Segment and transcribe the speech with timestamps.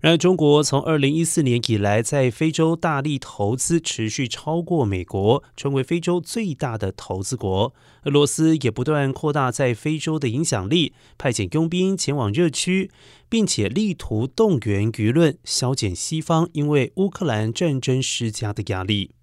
[0.00, 7.74] 然而中国从二零一四年以来在非洲大力投资持续超过美国成为非洲最大的投资国。
[8.04, 12.90] 俄罗斯也不断扩大在非洲的影响力派遣佣兵前往热区
[13.28, 19.15] 并且力图动员舆论消减西方因为乌克兰战争施加的压力。